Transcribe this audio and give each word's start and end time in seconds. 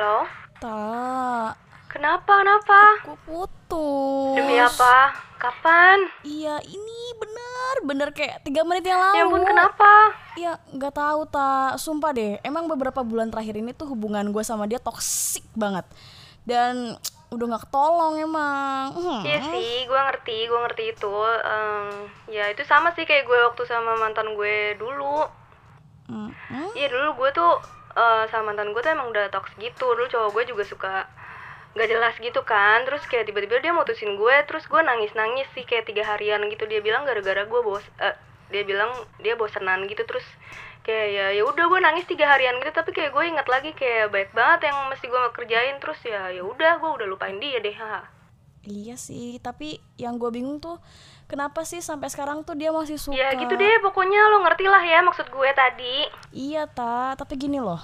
Halo? 0.00 0.24
Tak, 0.64 1.60
Kenapa, 1.92 2.40
kenapa? 2.40 2.80
gue 3.04 3.20
putus. 3.20 4.32
Demi 4.32 4.56
apa? 4.56 5.12
Kapan? 5.36 6.08
Iya, 6.24 6.56
ini 6.64 7.00
bener, 7.20 7.74
bener 7.84 8.08
kayak 8.16 8.40
tiga 8.40 8.64
menit 8.64 8.88
yang 8.88 8.96
lalu. 8.96 9.20
Ya 9.20 9.24
ampun, 9.28 9.44
kenapa? 9.44 9.92
Ya 10.40 10.52
nggak 10.72 10.96
tahu 10.96 11.28
tak, 11.28 11.76
sumpah 11.76 12.16
deh. 12.16 12.40
Emang 12.40 12.64
beberapa 12.64 13.04
bulan 13.04 13.28
terakhir 13.28 13.60
ini 13.60 13.76
tuh 13.76 13.92
hubungan 13.92 14.24
gue 14.32 14.40
sama 14.40 14.64
dia 14.64 14.80
toksik 14.80 15.44
banget. 15.52 15.84
Dan 16.48 16.96
udah 17.28 17.44
nggak 17.52 17.68
ketolong 17.68 18.24
emang. 18.24 18.96
Hmm. 18.96 19.20
Iya 19.20 19.52
sih, 19.52 19.84
gue 19.84 20.00
ngerti, 20.00 20.48
gue 20.48 20.60
ngerti 20.64 20.84
itu. 20.96 21.12
Em, 21.44 22.08
ya 22.32 22.48
itu 22.48 22.64
sama 22.64 22.88
sih 22.96 23.04
kayak 23.04 23.28
gue 23.28 23.36
waktu 23.52 23.68
sama 23.68 24.00
mantan 24.00 24.32
gue 24.32 24.80
dulu. 24.80 25.28
Hmm, 26.08 26.32
hmm. 26.32 26.72
Iya 26.72 26.88
dulu 26.88 27.20
gue 27.20 27.36
tuh 27.36 27.79
eh, 27.96 28.24
sama 28.30 28.52
mantan 28.52 28.70
gue 28.74 28.82
tuh 28.82 28.92
emang 28.92 29.08
udah 29.10 29.30
toks 29.34 29.52
gitu. 29.58 29.86
Dulu 29.96 30.06
cowok 30.10 30.30
gue 30.36 30.44
juga 30.54 30.64
suka 30.66 30.94
nggak 31.74 31.88
jelas 31.90 32.14
gitu 32.18 32.40
kan. 32.42 32.82
Terus 32.86 33.02
kayak 33.10 33.30
tiba-tiba 33.30 33.62
dia 33.62 33.72
mutusin 33.74 34.14
gue, 34.18 34.36
terus 34.46 34.64
gue 34.66 34.80
nangis-nangis 34.82 35.46
sih 35.54 35.64
kayak 35.66 35.88
tiga 35.88 36.02
harian 36.06 36.42
gitu. 36.50 36.64
Dia 36.66 36.80
bilang 36.82 37.06
gara-gara 37.08 37.42
gue 37.46 37.60
bos, 37.62 37.84
eh, 38.02 38.16
dia 38.52 38.62
bilang 38.66 38.90
dia 39.22 39.34
bosenan 39.38 39.86
gitu. 39.90 40.02
Terus 40.06 40.26
kayak 40.86 41.08
ya 41.12 41.26
ya 41.36 41.42
udah 41.46 41.64
gue 41.70 41.80
nangis 41.82 42.06
tiga 42.10 42.26
harian 42.30 42.58
gitu. 42.60 42.72
Tapi 42.74 42.90
kayak 42.94 43.10
gue 43.16 43.24
ingat 43.26 43.46
lagi 43.46 43.70
kayak 43.74 44.12
baik 44.14 44.30
banget 44.36 44.70
yang 44.70 44.76
mesti 44.90 45.06
gue 45.08 45.22
kerjain. 45.34 45.76
Terus 45.82 46.00
ya 46.04 46.30
ya 46.34 46.42
udah 46.44 46.78
gue 46.82 46.90
udah 47.00 47.06
lupain 47.08 47.38
dia 47.38 47.58
deh. 47.62 47.74
Ha. 47.74 48.19
Iya 48.60 49.00
sih, 49.00 49.40
tapi 49.40 49.80
yang 49.96 50.20
gue 50.20 50.28
bingung 50.28 50.60
tuh 50.60 50.76
kenapa 51.24 51.64
sih 51.64 51.80
sampai 51.80 52.12
sekarang 52.12 52.44
tuh 52.44 52.52
dia 52.52 52.68
masih 52.68 53.00
suka. 53.00 53.16
Ya 53.16 53.32
gitu 53.32 53.56
deh, 53.56 53.80
pokoknya 53.80 54.20
lo 54.36 54.44
ngerti 54.44 54.68
lah 54.68 54.84
ya 54.84 55.00
maksud 55.00 55.32
gue 55.32 55.50
tadi. 55.56 56.04
Iya 56.36 56.68
ta, 56.68 57.16
tapi 57.16 57.40
gini 57.40 57.56
loh. 57.56 57.80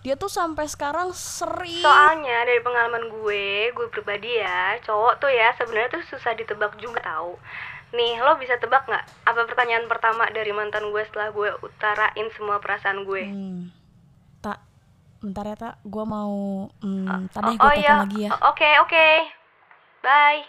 Dia 0.00 0.16
tuh 0.16 0.32
sampai 0.32 0.64
sekarang 0.64 1.12
sering 1.12 1.84
Soalnya 1.84 2.46
dari 2.48 2.64
pengalaman 2.64 3.12
gue, 3.20 3.74
gue 3.76 3.86
pribadi 3.92 4.40
ya, 4.40 4.80
cowok 4.80 5.20
tuh 5.20 5.28
ya 5.28 5.52
sebenarnya 5.60 6.00
tuh 6.00 6.04
susah 6.08 6.32
ditebak 6.32 6.80
juga 6.80 7.04
tahu. 7.04 7.36
Nih, 7.92 8.16
lo 8.24 8.40
bisa 8.40 8.56
tebak 8.56 8.88
nggak 8.88 9.04
apa 9.28 9.40
pertanyaan 9.44 9.84
pertama 9.92 10.24
dari 10.32 10.56
mantan 10.56 10.88
gue 10.88 11.04
setelah 11.04 11.36
gue 11.36 11.52
utarain 11.60 12.28
semua 12.32 12.56
perasaan 12.64 13.04
gue? 13.04 13.24
Hmm. 13.28 13.60
Tak, 14.40 14.64
bentar 15.20 15.44
ya 15.44 15.56
tak, 15.58 15.74
gue 15.84 16.04
mau 16.08 16.72
hmm, 16.80 17.28
tadi 17.28 17.52
oh, 17.52 17.60
gue 17.60 17.68
oh 17.68 17.72
telepon 17.76 17.84
iya, 17.84 17.96
lagi 18.00 18.20
ya. 18.24 18.30
Oke 18.48 18.70
oke, 18.80 19.06
bye. 20.02 20.42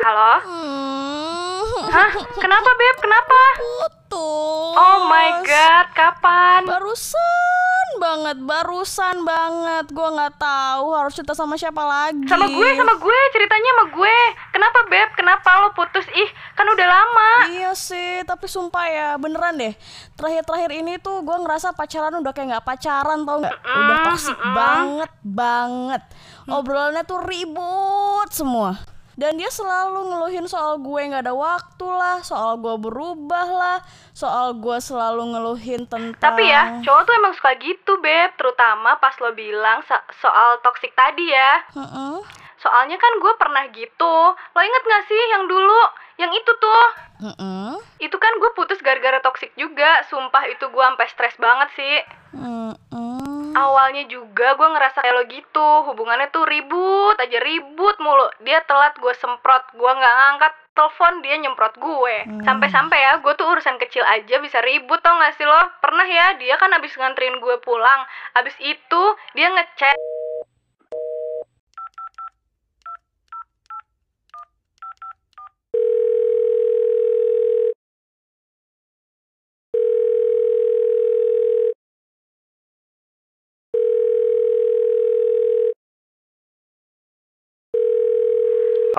Halo? 0.00 0.32
Hmm. 0.40 1.84
Hah? 1.92 2.12
Kenapa 2.40 2.70
beb? 2.72 2.96
Kenapa? 3.04 3.40
Putus. 3.60 4.74
Oh 4.80 4.98
my 5.12 5.44
god, 5.44 5.86
kapan? 5.92 6.64
Barusan 6.64 7.60
banget, 8.00 8.36
barusan 8.40 9.28
banget. 9.28 9.92
Gue 9.92 10.08
nggak 10.08 10.40
tahu 10.40 10.96
harus 10.96 11.12
cerita 11.12 11.36
sama 11.36 11.60
siapa 11.60 11.84
lagi. 11.84 12.24
Sama 12.24 12.48
gue, 12.48 12.68
sama 12.80 12.96
gue, 12.96 13.18
ceritanya 13.36 13.70
sama 13.76 13.84
gue. 13.92 14.18
Kenapa 14.56 14.78
beb? 14.88 15.08
Kenapa 15.20 15.48
lo 15.60 15.68
putus? 15.76 16.08
Ih, 16.16 16.30
kan 16.60 16.68
udah 16.76 16.88
lama. 16.92 17.30
Iya 17.48 17.72
sih, 17.72 18.20
tapi 18.28 18.44
sumpah 18.44 18.84
ya 18.84 19.08
beneran 19.16 19.56
deh. 19.56 19.72
Terakhir-terakhir 20.20 20.70
ini 20.76 21.00
tuh 21.00 21.24
gue 21.24 21.36
ngerasa 21.40 21.72
pacaran 21.72 22.12
udah 22.20 22.32
kayak 22.36 22.48
nggak 22.52 22.66
pacaran 22.68 23.24
tau 23.24 23.40
nggak? 23.40 23.56
Udah 23.64 23.96
toksik 24.12 24.36
banget 24.36 25.12
banget. 25.24 26.02
Obrolannya 26.44 27.00
tuh 27.08 27.24
ribut 27.24 28.28
semua. 28.28 28.76
Dan 29.16 29.36
dia 29.36 29.52
selalu 29.52 30.12
ngeluhin 30.12 30.48
soal 30.48 30.80
gue 30.80 31.00
nggak 31.12 31.28
ada 31.28 31.36
waktu 31.36 31.88
lah, 31.88 32.24
soal 32.24 32.56
gue 32.56 32.72
berubah 32.80 33.48
lah, 33.52 33.78
soal 34.16 34.56
gue 34.56 34.76
selalu 34.80 35.36
ngeluhin 35.36 35.84
tentang. 35.84 36.24
Tapi 36.24 36.48
ya, 36.48 36.80
cowok 36.80 37.02
tuh 37.04 37.14
emang 37.20 37.34
suka 37.36 37.52
gitu, 37.60 38.00
Beb. 38.00 38.36
Terutama 38.40 38.96
pas 38.96 39.12
lo 39.20 39.32
bilang 39.36 39.84
so- 39.84 40.08
soal 40.24 40.60
toksik 40.64 40.96
tadi 40.96 41.28
ya. 41.36 41.52
Heeh. 41.72 42.16
Soalnya 42.60 42.96
kan 42.96 43.12
gue 43.20 43.32
pernah 43.40 43.64
gitu. 43.72 44.14
Lo 44.36 44.60
inget 44.60 44.84
gak 44.84 45.04
sih 45.08 45.20
yang 45.36 45.44
dulu? 45.48 45.80
Yang 46.20 46.44
itu 46.44 46.52
tuh. 46.60 46.86
Heeh. 47.24 47.72
Itu 48.04 48.16
kan 48.20 48.32
gue 48.36 48.50
putus 48.52 48.84
gara-gara 48.84 49.24
toksik 49.24 49.56
juga. 49.56 50.04
Sumpah 50.12 50.44
itu 50.52 50.68
gue 50.68 50.84
sampai 50.84 51.08
stres 51.08 51.36
banget 51.40 51.68
sih. 51.72 51.96
Heeh. 52.36 53.00
Awalnya 53.50 54.06
juga 54.06 54.54
gue 54.54 54.68
ngerasa 54.70 55.02
kayak 55.02 55.14
lo 55.18 55.24
gitu 55.26 55.70
Hubungannya 55.90 56.30
tuh 56.30 56.46
ribut 56.46 57.18
aja 57.18 57.42
ribut 57.42 57.98
mulu 57.98 58.30
Dia 58.46 58.62
telat 58.62 58.94
gue 58.94 59.10
semprot 59.18 59.74
Gue 59.74 59.90
gak 59.90 60.14
ngangkat 60.14 60.52
telepon 60.78 61.18
dia 61.18 61.34
nyemprot 61.34 61.74
gue 61.74 62.16
Sampai-sampai 62.46 62.98
ya 62.98 63.12
gue 63.18 63.34
tuh 63.34 63.50
urusan 63.50 63.76
kecil 63.82 64.06
aja 64.06 64.38
bisa 64.38 64.62
ribut 64.62 65.02
tau 65.02 65.18
gak 65.18 65.34
sih 65.34 65.42
lo 65.42 65.60
Pernah 65.82 66.06
ya 66.06 66.26
dia 66.38 66.54
kan 66.62 66.70
abis 66.78 66.94
nganterin 66.94 67.42
gue 67.42 67.58
pulang 67.66 68.06
Abis 68.38 68.54
itu 68.62 69.02
dia 69.34 69.50
ngechat 69.50 69.98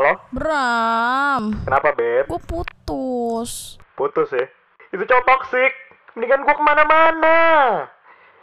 Halo? 0.01 0.17
Bram, 0.33 1.61
Kenapa, 1.61 1.93
Beb? 1.93 2.25
gue 2.25 2.41
putus. 2.49 3.77
Putus 3.93 4.33
ya? 4.33 4.49
Itu 4.89 5.05
cowok 5.05 5.29
toxic. 5.29 5.69
Mendingan 6.17 6.41
gua 6.41 6.57
ke 6.57 6.63
mana-mana. 6.65 7.37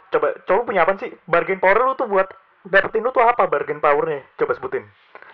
Coba, 0.07 0.39
cowok 0.47 0.71
punya 0.71 0.87
apa 0.87 0.95
sih? 1.03 1.11
Bargain 1.27 1.59
power 1.59 1.83
lu 1.83 1.99
tuh 1.99 2.07
buat 2.07 2.31
dapetin 2.63 3.03
lu 3.03 3.11
tuh 3.11 3.27
apa 3.27 3.43
bargain 3.51 3.83
powernya? 3.83 4.23
Coba 4.39 4.55
sebutin. 4.55 4.87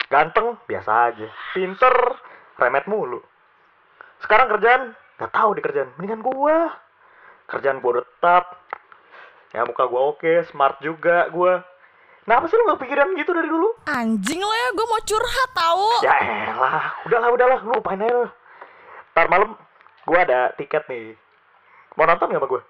Ganteng? 0.09 0.57
Biasa 0.65 1.13
aja. 1.13 1.29
Pinter? 1.53 1.93
Remet 2.57 2.89
mulu. 2.89 3.21
Sekarang 4.25 4.49
kerjaan? 4.49 4.97
Gak 5.21 5.29
tahu 5.29 5.53
di 5.53 5.61
kerjaan. 5.61 5.93
Mendingan 6.01 6.25
gua. 6.25 6.73
Kerjaan 7.53 7.85
udah 7.85 8.01
tetap. 8.01 8.65
Ya 9.53 9.61
muka 9.61 9.85
gua 9.85 10.17
oke, 10.17 10.41
smart 10.49 10.81
juga 10.81 11.29
gua. 11.29 11.61
Kenapa 12.25 12.49
sih 12.49 12.57
lu 12.57 12.65
gak 12.65 12.81
pikiran 12.81 13.13
gitu 13.21 13.37
dari 13.37 13.45
dulu? 13.45 13.69
Anjing 13.85 14.41
lo 14.41 14.49
ya, 14.49 14.67
gue 14.73 14.85
mau 14.89 14.97
curhat 14.97 15.49
tahu. 15.53 15.89
Ya 16.01 16.15
elah, 16.49 16.85
udahlah 17.05 17.29
udahlah, 17.37 17.59
lu 17.61 17.77
lupain 17.77 18.01
aja 18.01 18.17
lu. 18.17 18.25
Ntar 19.13 19.29
malam 19.29 19.53
gua 20.09 20.25
ada 20.25 20.49
tiket 20.57 20.89
nih. 20.89 21.13
Mau 21.93 22.09
nonton 22.09 22.33
gak 22.33 22.41
sama 22.41 22.49
gue? 22.49 22.61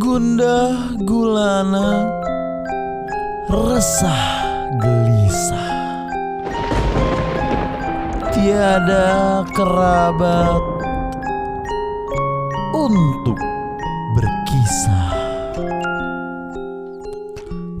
Gundah 0.00 0.96
gulana 1.04 2.08
Resah 3.52 4.24
gelisah 4.80 5.68
Tiada 8.32 9.42
kerabat 9.52 10.77
Untuk 12.78 13.34
berkisah. 14.14 15.10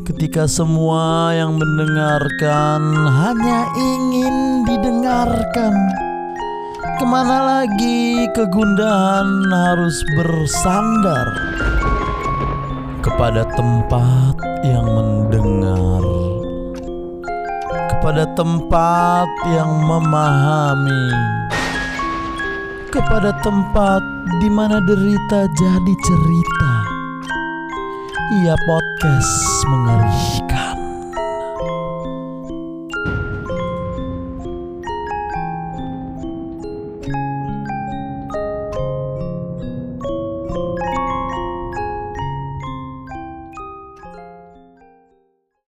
Ketika 0.02 0.50
semua 0.50 1.30
yang 1.30 1.54
mendengarkan 1.54 2.82
Hanya 3.06 3.70
ingin 3.78 4.66
didengarkan 4.66 5.74
Ke 6.98 7.04
mana 7.06 7.62
lagi 7.62 8.26
kegundahan 8.34 9.46
harus 9.46 10.02
bersandar 10.18 11.28
kepada 12.98 13.46
tempat 13.54 14.34
yang 14.66 14.84
mendengar, 14.84 16.02
kepada 17.94 18.26
tempat 18.34 19.28
yang 19.54 19.70
memahami, 19.86 21.06
kepada 22.88 23.36
tempat 23.44 24.00
di 24.40 24.48
mana 24.48 24.80
derita 24.80 25.44
jadi 25.52 25.94
cerita. 26.00 26.72
Ia 28.44 28.56
podcast 28.64 29.34
mengeri. 29.68 30.47